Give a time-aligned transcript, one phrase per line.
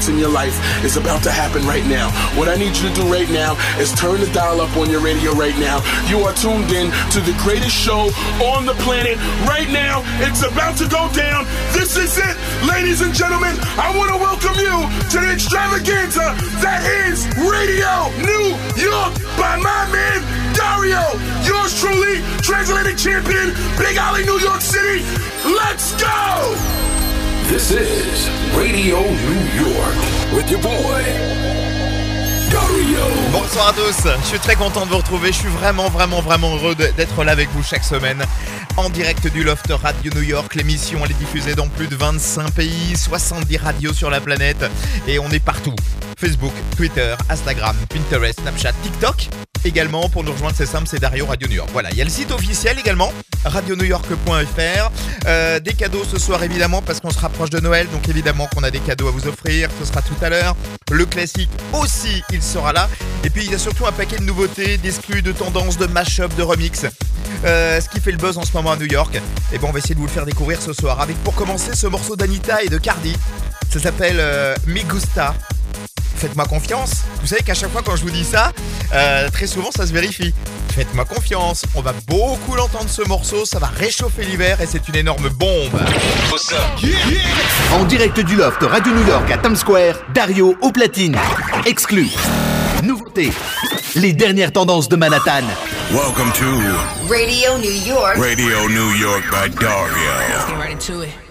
[0.00, 2.10] experience in your life is about to happen right now.
[2.38, 5.00] What I need you to do right now is turn the dial up on your
[5.00, 5.82] radio right now.
[6.08, 8.08] You are tuned in to the greatest show
[8.40, 10.02] on the planet right now.
[10.24, 11.44] It's about to go down.
[11.72, 13.56] This is it, ladies and gentlemen.
[13.76, 14.76] I want to welcome you
[15.12, 16.32] to the extravaganza
[16.64, 20.20] that is Radio New York by my man
[20.56, 21.02] Dario.
[21.44, 25.04] Yours truly, translated champion, Big Alley, New York City.
[25.44, 26.89] Let's go!
[27.50, 31.02] This is Radio New York with your boy.
[33.32, 36.54] Bonsoir à tous, je suis très content de vous retrouver, je suis vraiment vraiment vraiment
[36.54, 38.24] heureux d'être là avec vous chaque semaine
[38.76, 40.54] en direct du Loft Radio New York.
[40.54, 44.64] L'émission elle est diffusée dans plus de 25 pays, 70 radios sur la planète
[45.08, 45.74] et on est partout.
[46.16, 49.28] Facebook, Twitter, Instagram, Pinterest, Snapchat, TikTok.
[49.64, 51.68] Également, pour nous rejoindre, c'est simple, c'est Dario Radio New York.
[51.72, 53.12] Voilà, il y a le site officiel également,
[53.44, 54.90] radionewyork.fr.
[55.26, 58.62] Euh, des cadeaux ce soir évidemment parce qu'on se rapproche de Noël, donc évidemment qu'on
[58.62, 59.68] a des cadeaux à vous offrir.
[59.78, 60.56] Ce sera tout à l'heure.
[60.90, 62.88] Le classique aussi, il sera là.
[63.22, 66.34] Et puis il y a surtout un paquet de nouveautés, d'exclus, de tendances, de mash-up,
[66.36, 66.86] de remix.
[67.44, 69.20] Euh, ce qui fait le buzz en ce moment à New York.
[69.52, 71.74] Et bon, on va essayer de vous le faire découvrir ce soir avec pour commencer
[71.74, 73.14] ce morceau d'Anita et de Cardi.
[73.70, 75.34] Ça s'appelle euh, Gusta.
[76.20, 77.04] Faites-moi confiance.
[77.22, 78.52] Vous savez qu'à chaque fois quand je vous dis ça,
[78.92, 80.34] euh, très souvent ça se vérifie.
[80.74, 81.64] Faites-moi confiance.
[81.74, 83.46] On va beaucoup l'entendre ce morceau.
[83.46, 85.80] Ça va réchauffer l'hiver et c'est une énorme bombe.
[87.72, 91.16] En direct du loft Radio New York à Times Square, Dario au platine.
[91.64, 92.08] Exclu.
[92.82, 93.32] Nouveauté.
[93.94, 95.44] Les dernières tendances de Manhattan.
[95.90, 96.44] Welcome to
[97.08, 98.18] Radio New York.
[98.18, 100.48] Radio New York by Dario.
[100.48, 101.29] Get right into it.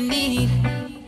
[0.00, 0.50] You need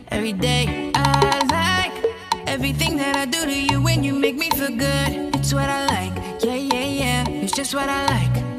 [0.09, 0.91] every day.
[0.93, 2.13] I like
[2.47, 5.35] everything that I do to you when you make me feel good.
[5.35, 6.43] It's what I like.
[6.43, 7.29] Yeah, yeah, yeah.
[7.29, 8.52] It's just what I like.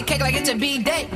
[0.00, 1.06] A cake like it's a B-day.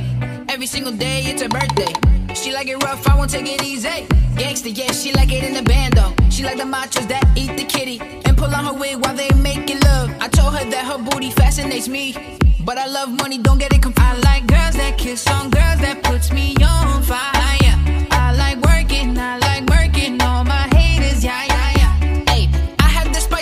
[0.50, 1.90] Every single day, it's a birthday.
[2.34, 3.88] She like it rough, I won't take it easy.
[4.36, 6.12] Gangsta, yeah, she like it in the band though.
[6.28, 9.30] She like the machos that eat the kitty and pull on her wig while they
[9.36, 10.10] making love.
[10.20, 12.14] I told her that her booty fascinates me,
[12.62, 14.06] but I love money, don't get it confused.
[14.06, 17.76] I like girls that kiss on girls that puts me on fire.
[18.10, 20.53] I like working, I like working all my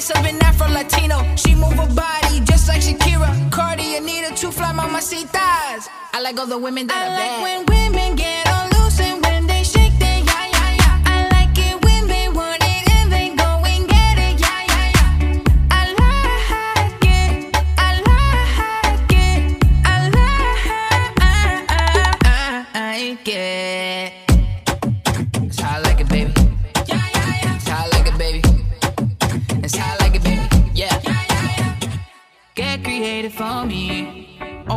[0.03, 1.19] spice of an Afro Latino.
[1.37, 5.89] She move her body just like Shakira, Cardi, Anita, two fly mamacitas.
[6.13, 7.67] I like all the women that I are like bad.
[7.69, 8.41] when women get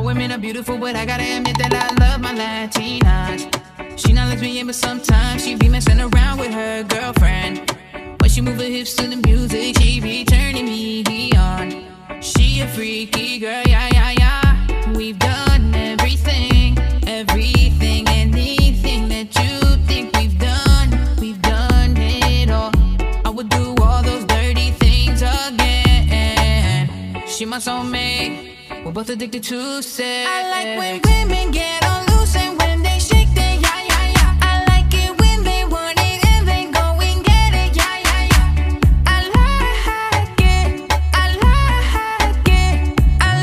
[0.06, 3.50] women are beautiful, but I gotta admit that I love my Latinas.
[3.98, 7.76] She not in, but sometimes she be messing around with her girlfriend.
[8.20, 12.22] When she move her hips to the music, she be turning me on.
[12.22, 14.94] She a freaky girl, yeah, yeah, yeah.
[14.94, 21.18] We've done everything, everything, anything that you think we've done.
[21.20, 22.72] We've done it all.
[23.26, 26.90] I would do all those dirty things again.
[27.28, 28.55] She my soulmate.
[28.86, 30.30] We're both addicted to sex.
[30.30, 34.38] I like when women get all loose and when they shake their yeah, yeah, yeah.
[34.42, 37.76] I like it when they want it and they go and get it.
[37.76, 38.78] Yeah, yeah, yeah.
[39.08, 40.86] I like it.
[41.16, 42.78] I like it.
[43.22, 43.34] I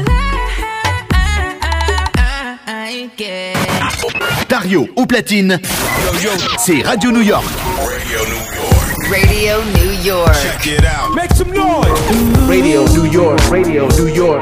[2.95, 4.49] like it.
[4.49, 5.59] Dario au platine.
[6.59, 7.43] C'est Radio New York.
[7.85, 9.11] Radio New York.
[9.11, 10.33] Radio New York.
[10.41, 11.13] Check it out.
[11.17, 11.91] Make some noise.
[12.49, 14.41] Radio New York, Radio New York.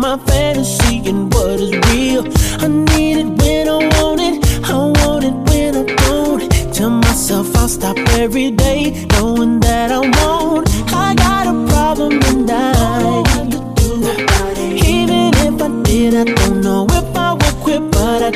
[0.00, 2.24] My fantasy and what is real.
[2.58, 4.36] I need it when I want it.
[4.64, 6.72] I want it when I don't.
[6.72, 10.70] Tell myself I'll stop every day, knowing that I won't.
[10.94, 13.20] I got a problem and I.
[14.88, 18.30] Even if I did, I don't know if I would quit, but I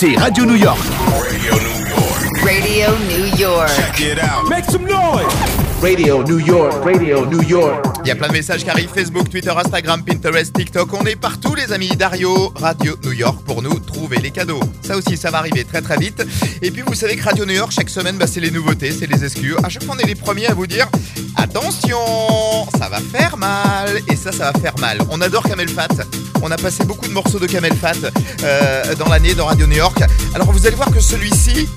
[0.00, 0.78] C'est Radio New York.
[1.10, 2.44] Radio New York.
[2.44, 3.68] Radio New York.
[3.68, 4.48] Check it out.
[4.48, 5.26] Make some noise.
[5.82, 7.84] Radio New York, Radio New York.
[8.04, 10.94] Il y a plein de messages qui arrivent Facebook, Twitter, Instagram, Pinterest, TikTok.
[10.94, 11.88] On est partout, les amis.
[11.88, 14.60] Dario, Radio New York, pour nous trouver les cadeaux.
[14.82, 16.24] Ça aussi, ça va arriver très très vite.
[16.62, 19.10] Et puis, vous savez que Radio New York, chaque semaine, bah, c'est les nouveautés, c'est
[19.10, 19.56] les exclus.
[19.64, 20.86] À chaque fois, on est les premiers à vous dire
[21.34, 21.98] attention,
[22.78, 24.00] ça va faire mal.
[24.08, 24.98] Et ça, ça va faire mal.
[25.10, 25.88] On adore Camel Fat.
[26.42, 27.92] On a passé beaucoup de morceaux de Camel Fat
[28.42, 30.02] euh, dans l'année dans Radio New York.
[30.34, 31.68] Alors, vous allez voir que celui-ci,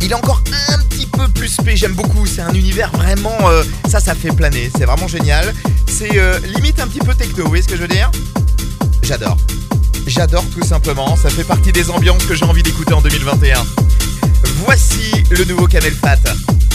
[0.00, 3.62] il est encore un petit peu plus spé, j'aime beaucoup, c'est un univers vraiment, euh,
[3.88, 5.54] ça ça fait planer, c'est vraiment génial.
[5.86, 8.10] C'est euh, limite un petit peu techno, vous voyez ce que je veux dire?
[9.02, 9.36] J'adore.
[10.06, 13.64] J'adore tout simplement, ça fait partie des ambiances que j'ai envie d'écouter en 2021.
[14.66, 16.18] Voici le nouveau Camel Fat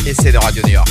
[0.05, 0.89] et c'est de Radio New York.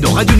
[0.00, 0.35] Dans Radio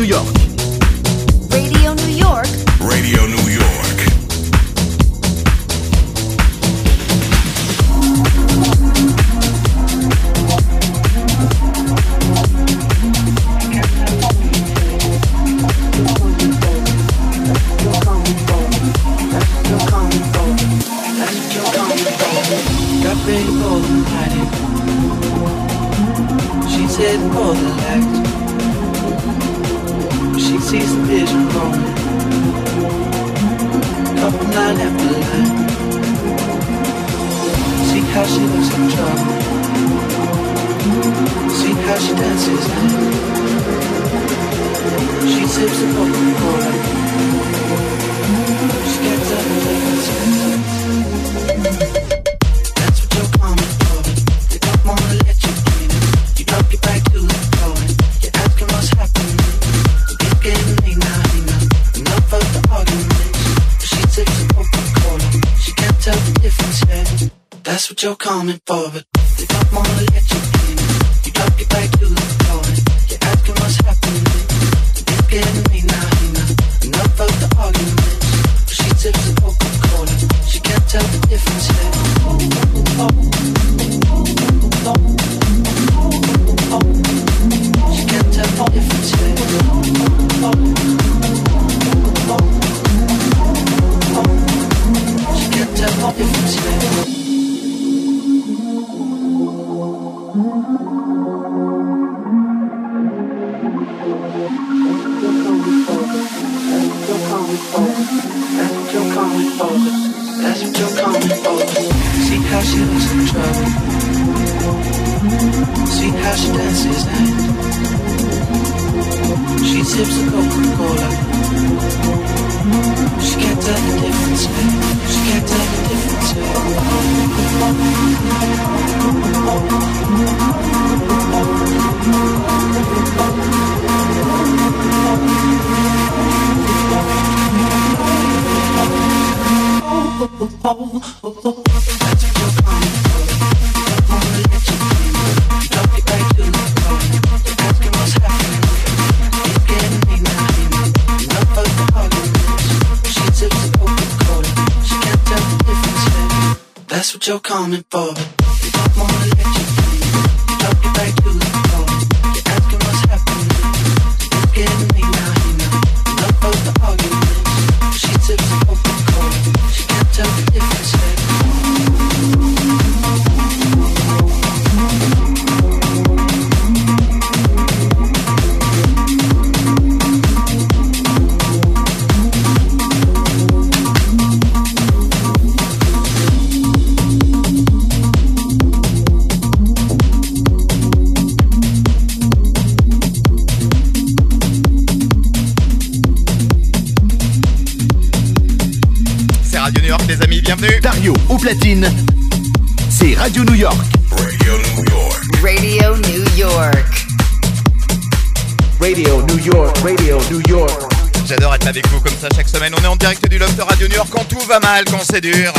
[212.34, 212.74] chaque semaine.
[212.78, 215.20] On est en direct du Lofter Radio New York quand tout va mal, quand c'est
[215.20, 215.52] dur.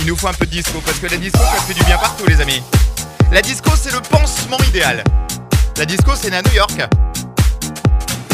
[0.00, 1.96] Il nous faut un peu de disco parce que la disco ça fait du bien
[1.96, 2.62] partout, les amis.
[3.32, 5.02] La disco, c'est le pansement idéal.
[5.78, 6.78] La disco, c'est né à New York.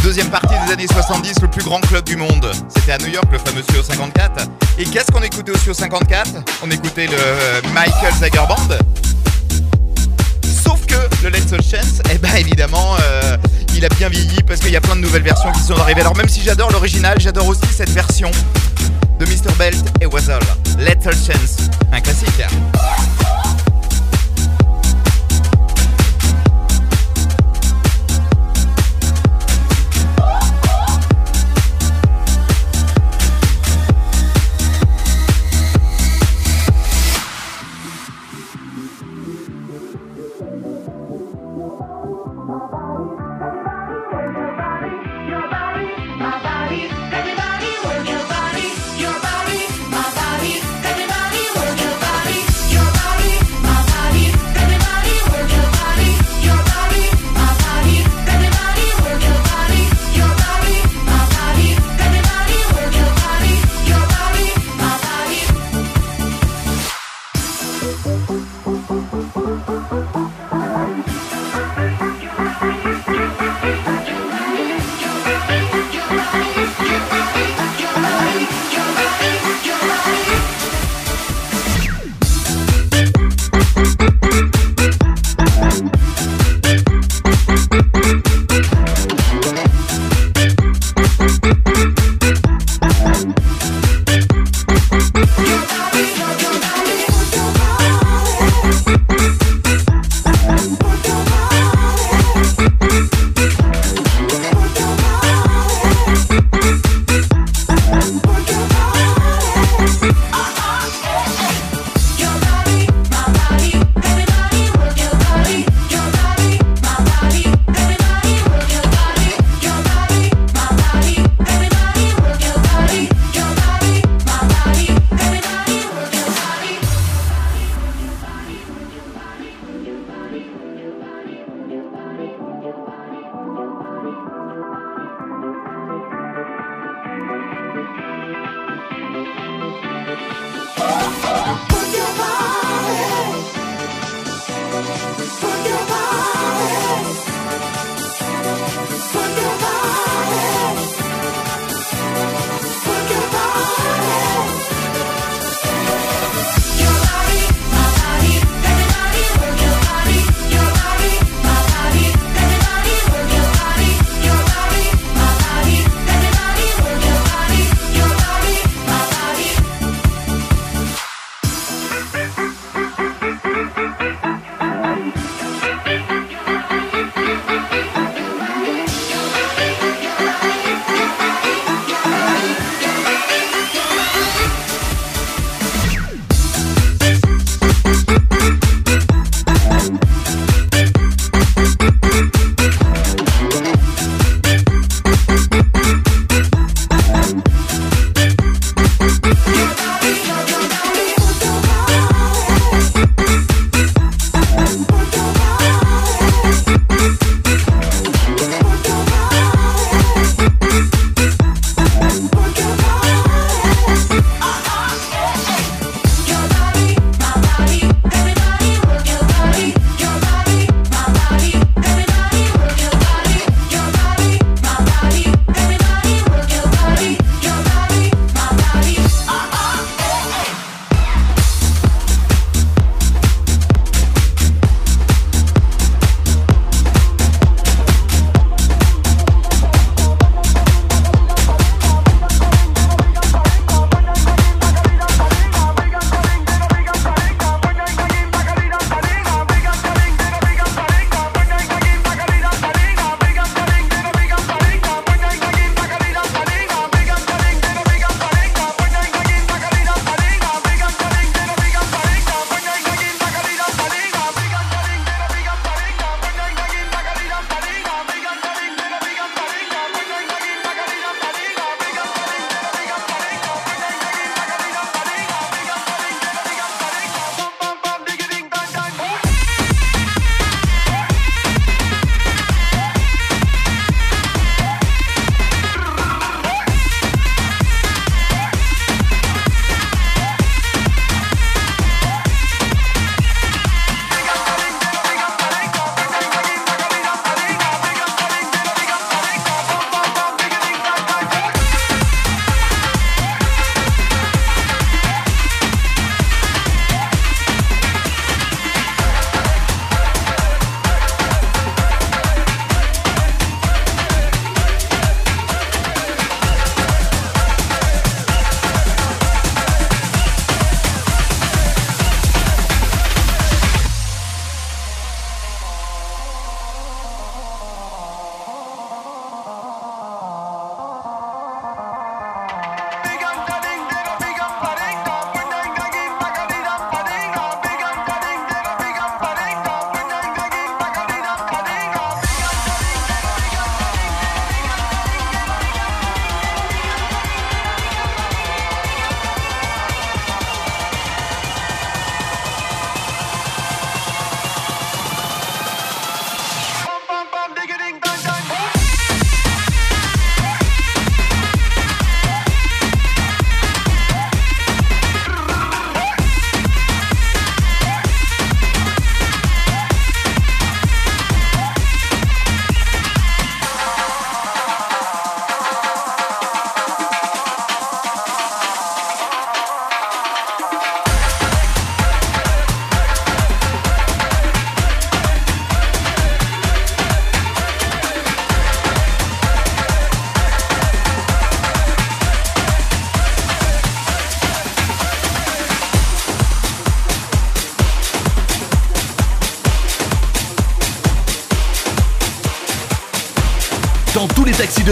[0.03, 2.51] Deuxième partie des années 70, le plus grand club du monde.
[2.75, 4.49] C'était à New York, le fameux Studio 54.
[4.79, 6.31] Et qu'est-ce qu'on écoutait au Studio 54
[6.63, 8.77] On écoutait le euh, Michael Zager Band.
[10.69, 13.39] Sauf que le Let's All Chance, eh ben évidemment, euh,
[13.75, 16.03] il a bien vieilli parce qu'il y a plein de nouvelles versions qui sont arrivées.
[16.03, 18.31] Alors même si j'adore l'original, j'adore aussi cette version
[19.19, 19.51] de Mr.
[19.59, 20.39] Belt et Wazzle.
[20.79, 22.43] Let's All Chance, un classique.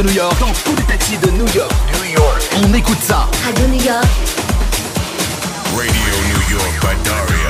[0.02, 1.72] New York, dans tous les taxis de New York.
[1.94, 2.42] New York.
[2.62, 3.26] On écoute ça.
[3.42, 4.04] Radio New York.
[5.74, 7.46] Radio New York by Dario.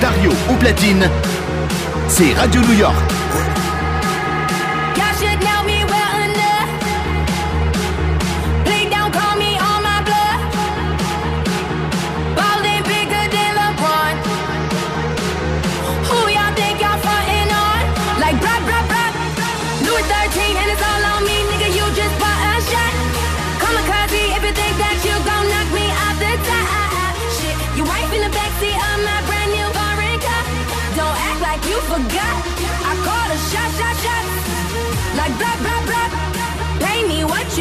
[0.00, 1.10] Dario ou platine,
[2.08, 3.21] c'est Radio New York.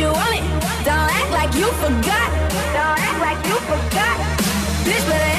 [0.01, 0.43] you want it.
[0.83, 2.29] Don't act like you forgot.
[2.73, 4.17] Don't act like you forgot.
[4.83, 5.30] Bitch,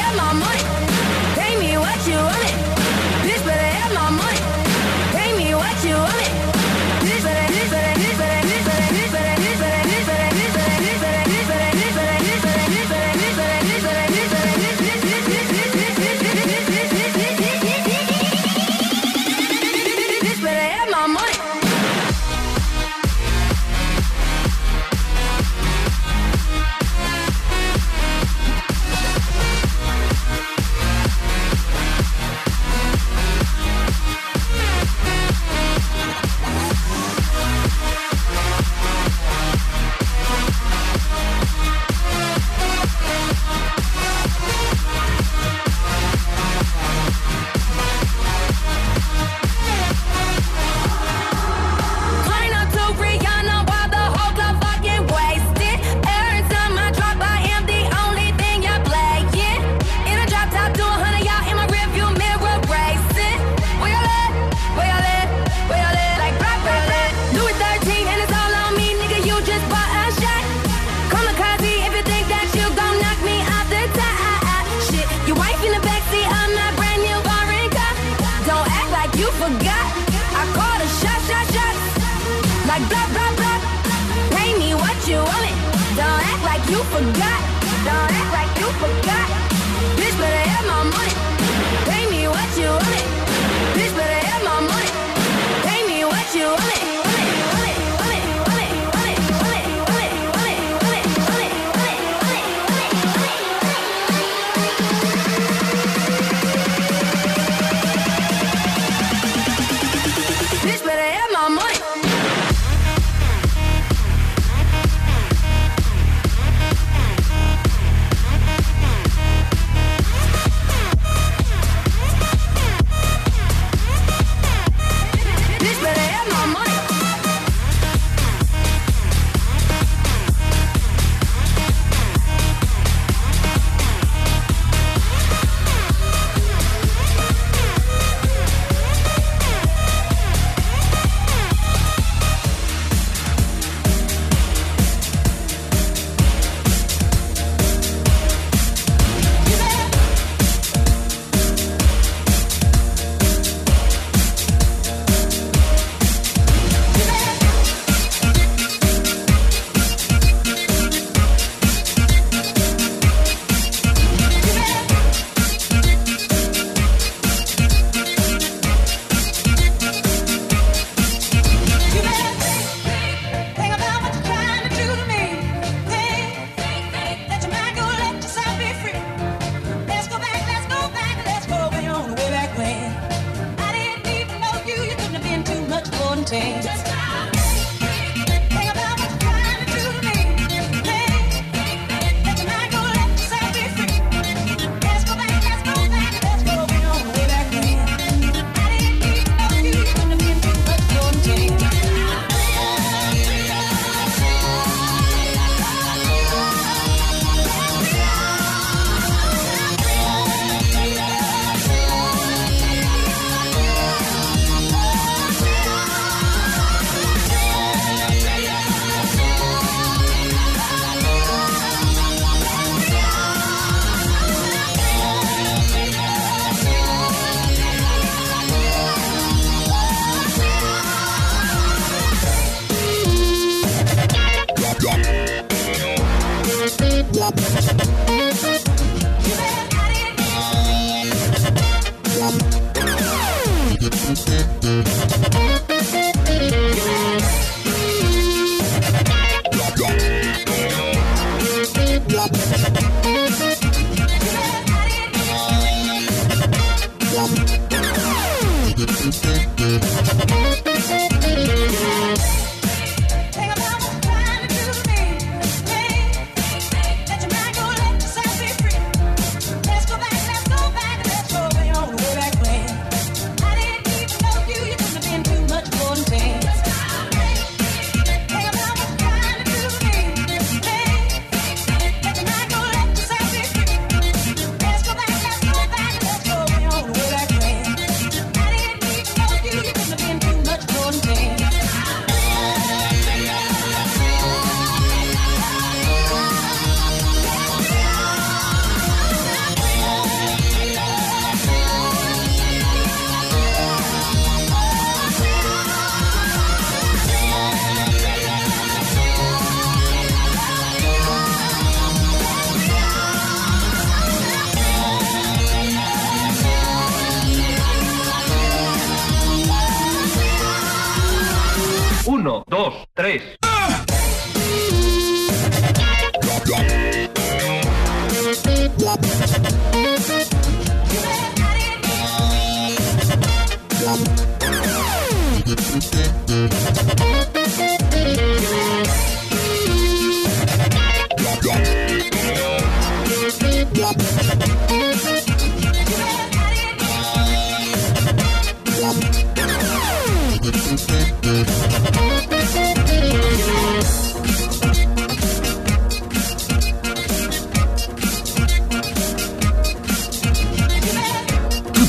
[322.05, 323.23] Uno, dos, tres.
[323.43, 323.85] ¡Ah!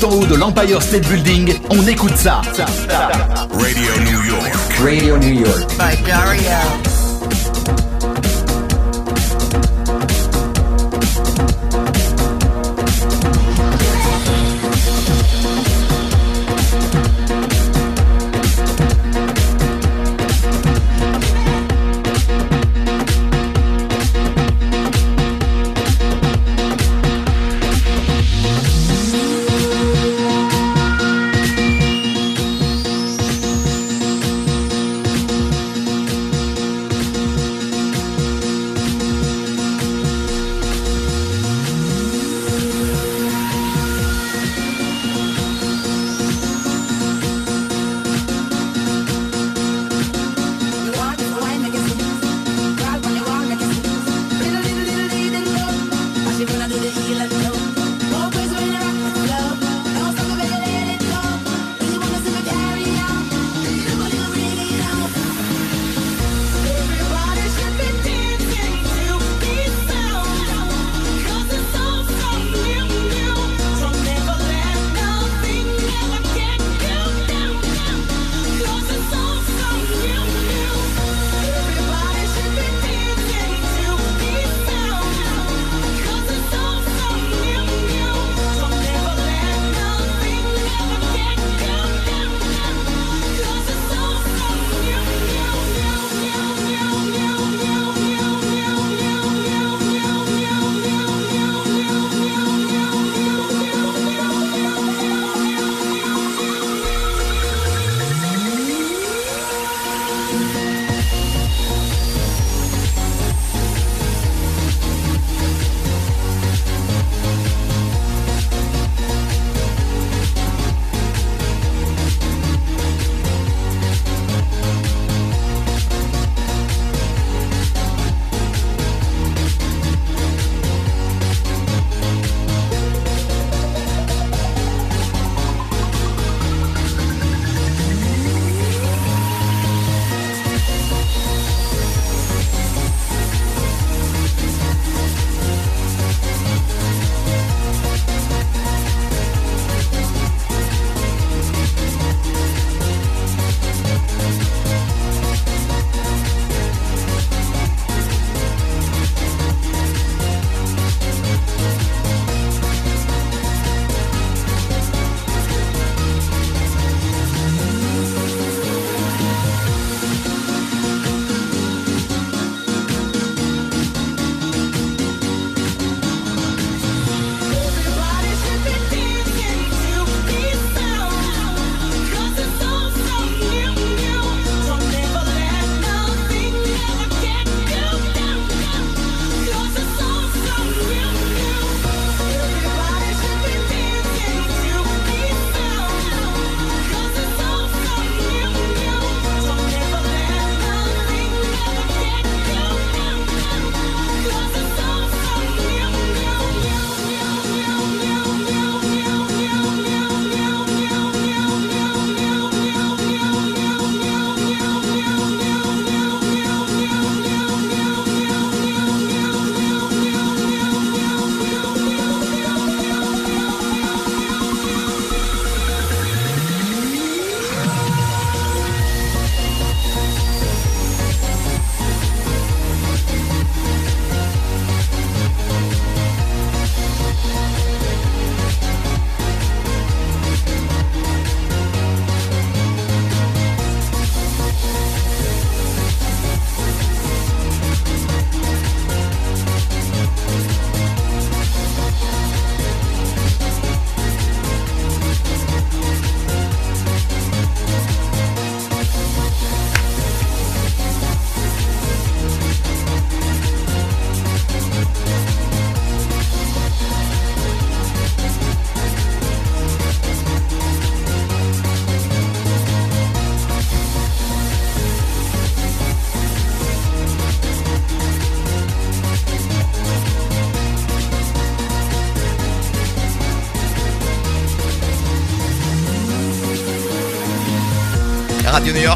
[0.04, 2.42] En haut de l'Empire State Building, on écoute ça.
[3.52, 4.52] Radio New York.
[4.82, 5.68] Radio New York.
[5.78, 6.93] By Dario.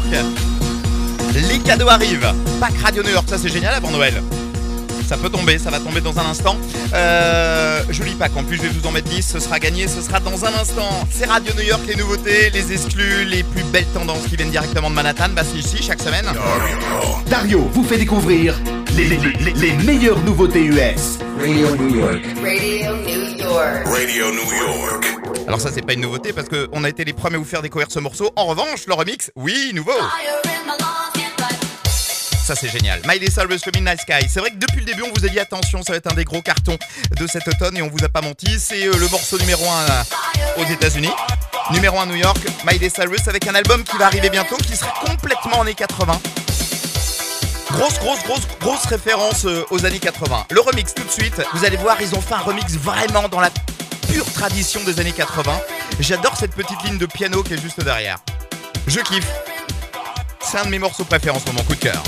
[0.05, 0.25] York.
[1.49, 2.31] Les cadeaux arrivent.
[2.59, 4.21] Pack Radio New York, ça c'est génial avant Noël.
[5.07, 6.55] Ça peut tomber, ça va tomber dans un instant.
[6.93, 10.01] Euh, joli pack, en plus je vais vous en mettre 10, ce sera gagné, ce
[10.01, 11.07] sera dans un instant.
[11.11, 14.89] C'est Radio New York, les nouveautés, les exclus, les plus belles tendances qui viennent directement
[14.89, 16.25] de Manhattan, bah c'est ici chaque semaine.
[17.27, 18.55] Dario vous fait découvrir
[18.95, 21.17] les, les- les- les meilleures nouveautés US.
[21.39, 22.21] Radio New York.
[22.43, 23.87] Radio New York.
[23.87, 25.18] Radio New York.
[25.49, 27.63] Alors ça c'est pas une nouveauté parce qu'on a été les premiers à vous faire
[27.63, 28.31] découvrir ce morceau.
[28.35, 29.97] En revanche, le remix, oui, nouveau.
[32.45, 33.01] Ça c'est génial.
[33.07, 34.29] Miley Cyrus, le Midnight Sky.
[34.29, 36.13] C'est vrai que depuis le début on vous a dit attention, ça va être un
[36.13, 36.77] des gros cartons
[37.19, 38.59] de cet automne et on vous a pas menti.
[38.59, 41.09] C'est euh, le morceau numéro 1 aux États-Unis.
[41.71, 44.93] Numéro 1 New York, Miley Cyrus avec un album qui va arriver bientôt qui sera
[45.03, 46.21] complètement années 80.
[47.71, 50.45] Grosse, grosse, grosse, grosse référence euh, aux années 80.
[50.51, 53.39] Le remix tout de suite, vous allez voir, ils ont fait un remix vraiment dans
[53.39, 53.49] la
[54.11, 55.59] pure tradition des années 80.
[55.99, 58.17] J'adore cette petite ligne de piano qui est juste derrière.
[58.87, 59.27] Je kiffe.
[60.41, 62.01] C'est un de mes morceaux préférés en ce moment, coup de cœur.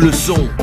[0.00, 0.59] Le son.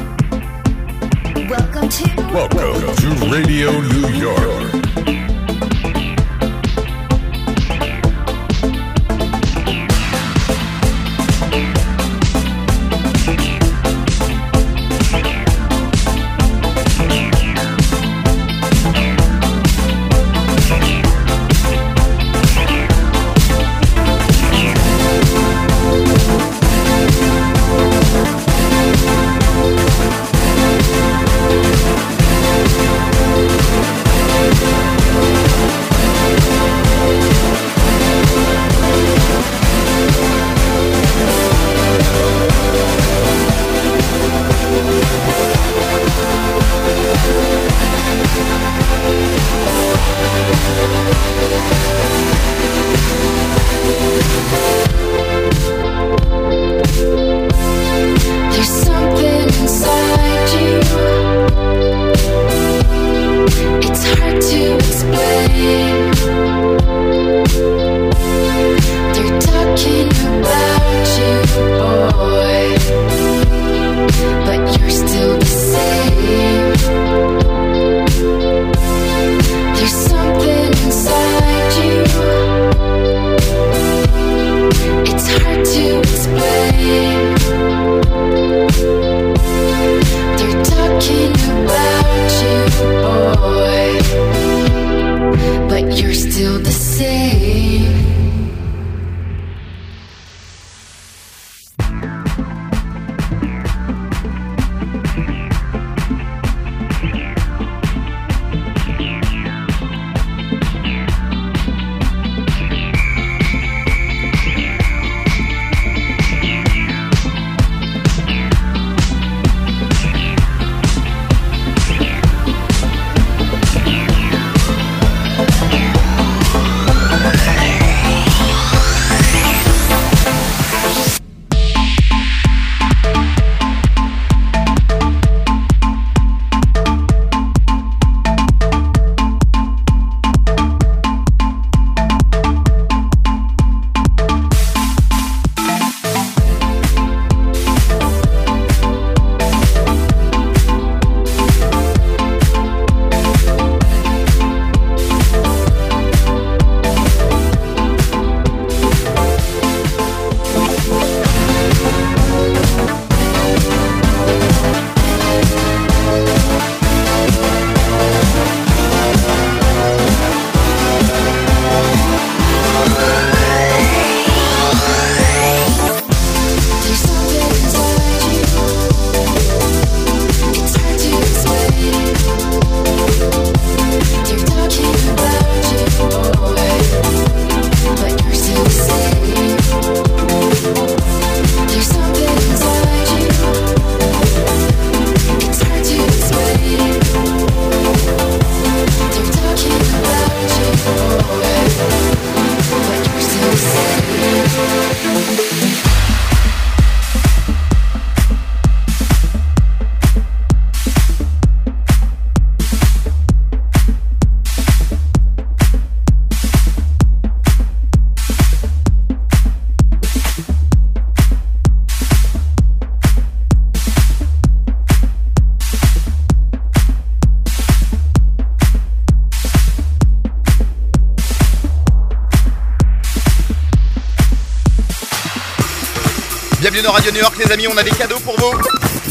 [237.68, 237.74] Amis.
[237.74, 238.51] On a des cadeaux pour vous.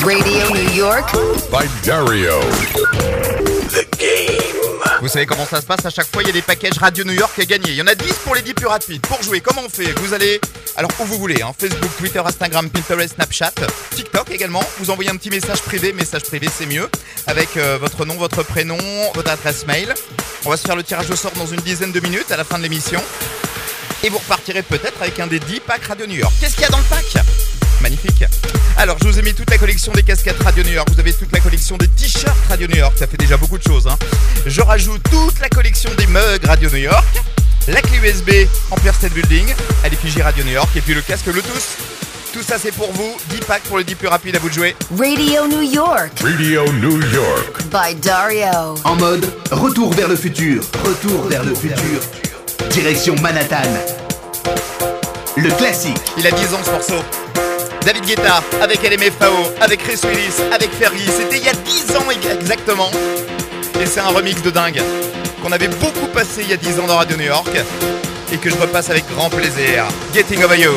[0.04, 1.10] Radio New York.
[1.50, 2.40] By Dario.
[5.00, 5.84] Vous savez comment ça se passe?
[5.84, 7.70] À chaque fois, il y a des packages Radio New York à gagner.
[7.70, 9.00] Il y en a 10 pour les 10 plus rapides.
[9.02, 9.92] Pour jouer, comment on fait?
[10.00, 10.40] Vous allez,
[10.76, 13.52] alors où vous voulez, hein, Facebook, Twitter, Instagram, Pinterest, Snapchat,
[13.94, 14.62] TikTok également.
[14.78, 15.92] Vous envoyez un petit message privé.
[15.92, 16.88] Message privé, c'est mieux.
[17.26, 18.78] Avec euh, votre nom, votre prénom,
[19.14, 19.92] votre adresse mail.
[20.44, 22.44] On va se faire le tirage au sort dans une dizaine de minutes à la
[22.44, 23.02] fin de l'émission.
[24.02, 26.32] Et vous repartirez peut-être avec un des 10 packs Radio New York.
[26.40, 27.04] Qu'est-ce qu'il y a dans le pack?
[27.80, 28.24] Magnifique.
[28.76, 30.88] Alors, je vous ai mis toute la collection des casquettes Radio New York.
[30.92, 32.94] Vous avez toute la collection des t-shirts Radio New York.
[32.98, 33.86] Ça fait déjà beaucoup de choses.
[33.86, 33.96] hein.
[34.46, 37.04] Je rajoute toute la collection des mugs Radio New York.
[37.68, 38.30] La clé USB
[38.70, 39.46] Empire State Building.
[39.84, 40.68] À l'effigie Radio New York.
[40.76, 41.76] Et puis le casque Bluetooth.
[42.32, 43.16] Tout ça, c'est pour vous.
[43.30, 44.76] 10 packs pour le 10 plus rapide à vous de jouer.
[44.98, 47.62] Radio New York Radio New York.
[47.70, 48.74] by Dario.
[48.84, 50.62] En mode retour vers le futur.
[50.84, 52.00] Retour vers le futur.
[52.70, 53.62] Direction Manhattan.
[55.36, 55.96] Le classique.
[56.18, 57.04] Il a 10 ans ce morceau.
[57.86, 61.08] David Guetta avec LMFAO, avec Chris Willis, avec Fergie.
[61.08, 62.90] C'était il y a 10 ans exactement.
[63.80, 64.82] Et c'est un remix de dingue
[65.40, 67.48] qu'on avait beaucoup passé il y a 10 ans dans Radio New York
[68.32, 69.84] et que je repasse avec grand plaisir.
[70.12, 70.72] Getting Over You.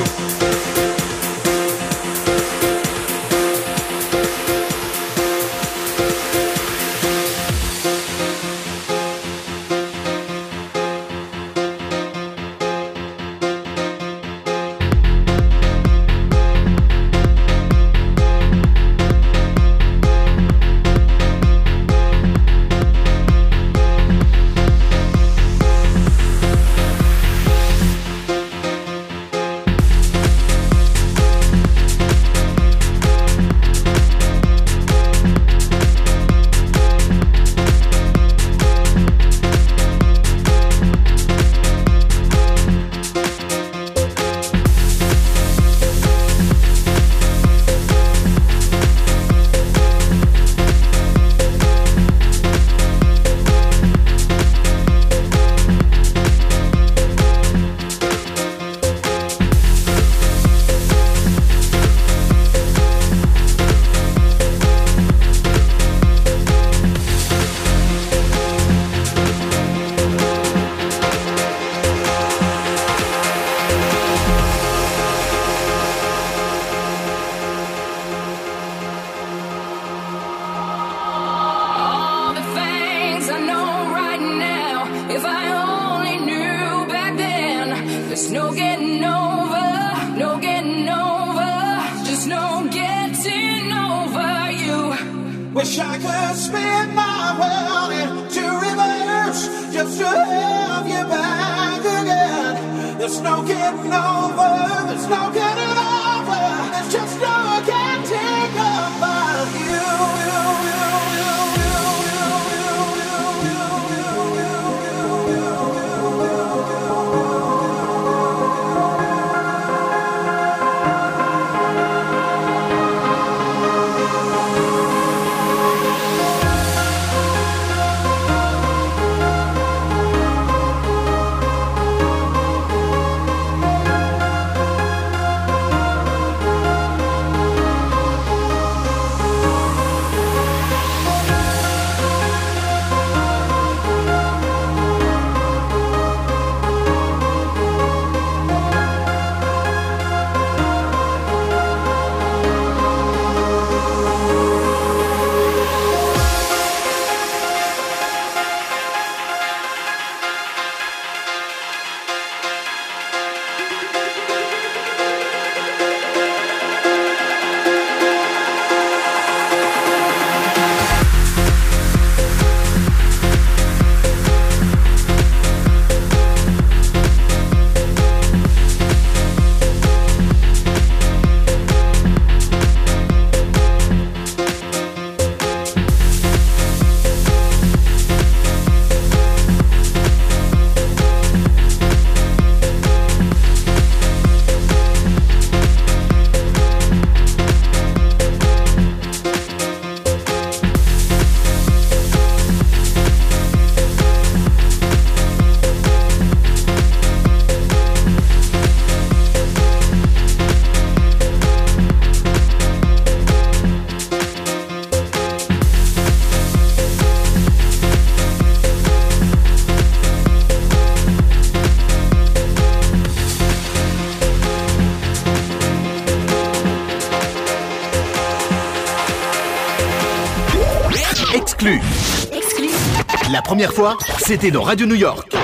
[233.60, 235.36] Première fois, c'était dans Radio New York.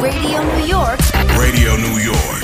[0.00, 1.00] Radio New York.
[1.36, 2.37] Radio New York.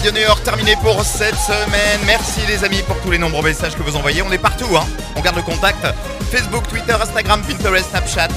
[0.00, 2.00] Radio New York terminé pour cette semaine.
[2.06, 4.22] Merci les amis pour tous les nombreux messages que vous envoyez.
[4.22, 4.86] On est partout, hein.
[5.14, 5.86] On garde le contact.
[6.32, 8.28] Facebook, Twitter, Instagram, Pinterest, Snapchat.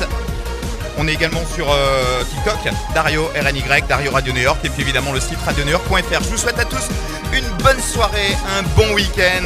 [0.98, 5.14] On est également sur euh, TikTok, Dario RNY, Dario Radio New York, et puis évidemment
[5.14, 6.24] le site radionewyork.fr.
[6.24, 6.84] Je vous souhaite à tous
[7.32, 9.46] une bonne soirée, un bon week-end.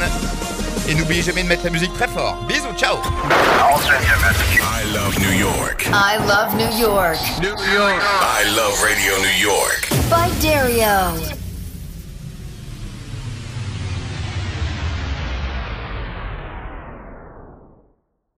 [0.89, 2.35] Et n'oubliez jamais de mettre la musique très fort.
[2.47, 5.87] Bisous, ciao I love New York.
[5.93, 7.19] I love New York.
[7.43, 9.87] I love Radio New York.
[10.09, 11.36] By Dario.